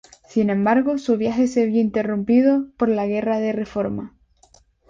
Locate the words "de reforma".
3.39-4.17